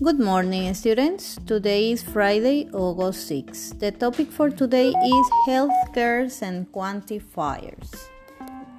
Good 0.00 0.20
morning, 0.20 0.72
students. 0.74 1.40
Today 1.44 1.90
is 1.90 2.04
Friday, 2.04 2.68
August 2.72 3.26
6. 3.26 3.80
The 3.80 3.90
topic 3.90 4.30
for 4.30 4.48
today 4.48 4.90
is 4.90 5.26
healthcare 5.44 6.30
and 6.40 6.70
quantifiers. 6.70 7.90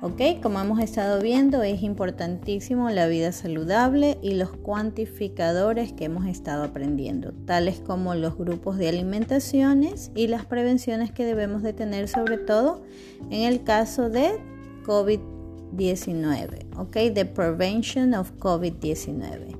Ok, 0.01 0.39
como 0.41 0.61
hemos 0.61 0.79
estado 0.79 1.19
viendo, 1.21 1.61
es 1.61 1.83
importantísimo 1.83 2.89
la 2.89 3.07
vida 3.07 3.33
saludable 3.33 4.17
y 4.21 4.35
los 4.35 4.51
cuantificadores 4.51 5.91
que 5.91 6.05
hemos 6.05 6.25
estado 6.25 6.63
aprendiendo, 6.63 7.33
tales 7.45 7.81
como 7.81 8.15
los 8.15 8.37
grupos 8.37 8.77
de 8.77 8.87
alimentaciones 8.87 10.11
y 10.15 10.27
las 10.27 10.45
prevenciones 10.45 11.11
que 11.11 11.25
debemos 11.25 11.63
de 11.63 11.73
tener, 11.73 12.07
sobre 12.07 12.37
todo 12.37 12.81
en 13.29 13.41
el 13.41 13.65
caso 13.65 14.09
de 14.09 14.39
COVID-19. 14.85 16.77
Ok, 16.77 17.13
the 17.13 17.25
prevention 17.25 18.13
of 18.13 18.31
COVID-19. 18.39 19.57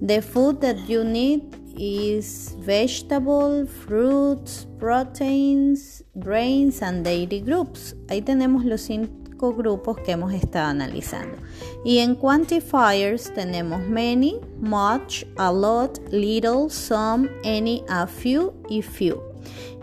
The 0.00 0.22
food 0.22 0.60
that 0.60 0.88
you 0.88 1.02
need 1.02 1.42
is 1.76 2.54
vegetable, 2.60 3.66
fruits, 3.66 4.66
proteins, 4.78 6.04
grains 6.20 6.82
and 6.82 7.04
dairy 7.04 7.40
groups. 7.40 7.96
Ahí 8.08 8.22
tenemos 8.22 8.64
los 8.64 8.82
cinco 8.82 9.54
grupos 9.54 9.98
que 9.98 10.12
hemos 10.12 10.32
estado 10.32 10.68
analizando. 10.68 11.38
Y 11.84 11.98
en 11.98 12.14
quantifiers 12.14 13.32
tenemos 13.34 13.80
many, 13.88 14.40
much, 14.60 15.24
a 15.36 15.52
lot, 15.52 15.98
little, 16.12 16.70
some, 16.70 17.28
any, 17.44 17.82
a 17.88 18.06
few 18.06 18.52
y 18.68 18.82
few. 18.82 19.20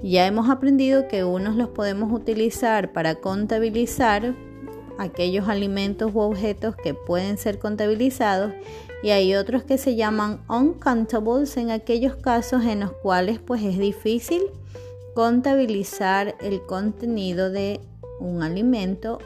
Ya 0.02 0.28
hemos 0.28 0.50
aprendido 0.50 1.08
que 1.10 1.26
unos 1.26 1.56
los 1.56 1.70
podemos 1.70 2.12
utilizar 2.14 2.94
para 2.94 3.16
contabilizar 3.16 4.34
aquellos 4.98 5.48
alimentos 5.48 6.14
u 6.14 6.20
objetos 6.20 6.76
que 6.76 6.94
pueden 6.94 7.38
ser 7.38 7.60
contabilizados 7.60 8.54
y 9.04 9.10
hay 9.12 9.36
otros 9.36 9.64
que 9.64 9.78
se 9.78 9.96
llaman 9.96 10.42
uncountables 10.50 11.58
en 11.58 11.72
aquellos 11.72 12.16
casos 12.16 12.64
en 12.66 12.80
los 12.82 12.92
cuales 12.92 13.40
pues 13.40 13.62
es 13.64 13.78
difícil 13.78 14.42
contabilizar 15.14 16.36
el 16.42 16.66
contenido 16.66 17.50
de 17.50 17.80
un 18.20 18.44
alimento 18.44 19.20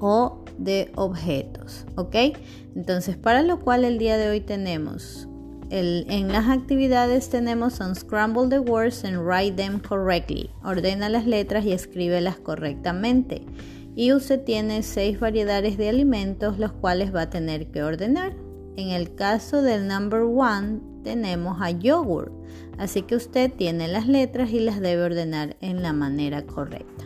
o 0.00 0.38
de 0.58 0.92
objetos, 0.94 1.86
¿ok? 1.96 2.16
Entonces 2.76 3.16
para 3.16 3.42
lo 3.42 3.60
cual 3.60 3.84
el 3.84 3.98
día 3.98 4.16
de 4.18 4.28
hoy 4.28 4.40
tenemos 4.40 5.28
en 5.70 6.28
las 6.28 6.48
actividades 6.48 7.30
tenemos 7.30 7.80
unscramble 7.80 8.48
the 8.48 8.60
words 8.60 9.04
and 9.04 9.18
write 9.26 9.56
them 9.56 9.80
correctly. 9.80 10.50
Ordena 10.62 11.08
las 11.08 11.26
letras 11.26 11.64
y 11.64 11.72
escríbelas 11.72 12.36
correctamente 12.36 13.42
y 13.96 14.12
usted 14.12 14.42
tiene 14.42 14.82
seis 14.82 15.20
variedades 15.20 15.76
de 15.76 15.88
alimentos 15.88 16.58
los 16.58 16.72
cuales 16.72 17.14
va 17.14 17.22
a 17.22 17.30
tener 17.30 17.68
que 17.68 17.82
ordenar. 17.82 18.34
En 18.76 18.90
el 18.90 19.14
caso 19.14 19.62
del 19.62 19.86
number 19.86 20.22
one 20.22 20.80
tenemos 21.04 21.58
a 21.60 21.70
yogurt, 21.70 22.32
así 22.78 23.02
que 23.02 23.16
usted 23.16 23.52
tiene 23.52 23.86
las 23.88 24.08
letras 24.08 24.50
y 24.50 24.60
las 24.60 24.80
debe 24.80 25.02
ordenar 25.04 25.56
en 25.60 25.82
la 25.82 25.92
manera 25.92 26.44
correcta. 26.44 27.04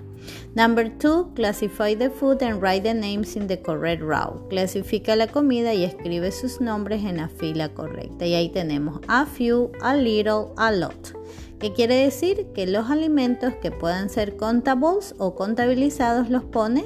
Number 0.55 0.91
two, 0.99 1.31
classify 1.35 1.95
the 1.95 2.11
food 2.11 2.43
and 2.43 2.61
write 2.61 2.83
the 2.83 2.95
names 2.95 3.37
in 3.37 3.47
the 3.47 3.61
correct 3.61 4.03
row. 4.03 4.47
Clasifica 4.49 5.15
la 5.15 5.27
comida 5.29 5.73
y 5.75 5.85
escribe 5.85 6.33
sus 6.33 6.61
nombres 6.61 7.05
en 7.05 7.19
la 7.19 7.29
fila 7.29 7.69
correcta. 7.69 8.27
Y 8.27 8.35
ahí 8.35 8.49
tenemos 8.49 9.01
a 9.09 9.25
few, 9.27 9.71
a 9.81 9.95
little, 9.95 10.49
a 10.57 10.73
lot. 10.73 11.15
¿Qué 11.59 11.73
quiere 11.73 11.97
decir? 11.97 12.47
Que 12.55 12.67
los 12.67 12.89
alimentos 12.89 13.55
que 13.55 13.73
puedan 13.73 14.11
ser 14.11 14.37
contables 14.37 15.15
o 15.19 15.35
contabilizados 15.35 16.31
los 16.31 16.45
pone 16.45 16.85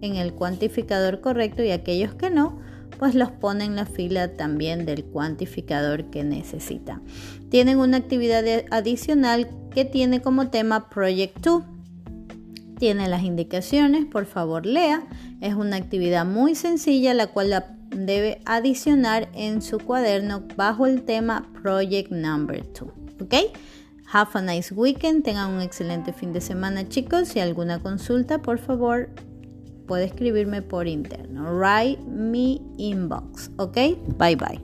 en 0.00 0.16
el 0.16 0.32
cuantificador 0.32 1.20
correcto 1.20 1.62
y 1.62 1.70
aquellos 1.70 2.14
que 2.14 2.30
no, 2.30 2.60
pues 2.98 3.16
los 3.16 3.32
pone 3.32 3.64
en 3.64 3.74
la 3.74 3.84
fila 3.84 4.36
también 4.36 4.86
del 4.86 5.04
cuantificador 5.04 6.10
que 6.10 6.22
necesita. 6.22 7.00
Tienen 7.48 7.78
una 7.78 7.96
actividad 7.96 8.44
adicional 8.70 9.48
que 9.74 9.84
tiene 9.84 10.22
como 10.22 10.50
tema 10.50 10.88
Project 10.88 11.38
2. 11.40 11.64
Tiene 12.78 13.08
las 13.08 13.24
indicaciones, 13.24 14.04
por 14.06 14.26
favor 14.26 14.66
lea. 14.66 15.04
Es 15.40 15.54
una 15.54 15.76
actividad 15.76 16.24
muy 16.24 16.54
sencilla 16.54 17.12
la 17.12 17.26
cual 17.26 17.50
la 17.50 17.76
debe 17.90 18.40
adicionar 18.44 19.28
en 19.34 19.62
su 19.62 19.78
cuaderno 19.78 20.44
bajo 20.56 20.86
el 20.86 21.02
tema 21.02 21.50
Project 21.60 22.12
Number 22.12 22.64
2. 22.72 22.88
¿Ok? 23.20 23.34
Have 24.12 24.30
a 24.34 24.42
nice 24.42 24.74
weekend. 24.74 25.24
Tengan 25.24 25.50
un 25.52 25.62
excelente 25.62 26.12
fin 26.12 26.34
de 26.34 26.42
semana, 26.42 26.86
chicos. 26.86 27.28
Si 27.28 27.40
alguna 27.40 27.78
consulta, 27.78 28.42
por 28.42 28.58
favor, 28.58 29.08
puede 29.86 30.04
escribirme 30.04 30.60
por 30.60 30.86
interno. 30.86 31.58
Write 31.58 32.02
me 32.06 32.60
inbox. 32.76 33.50
Ok, 33.56 33.76
bye 34.18 34.36
bye. 34.36 34.60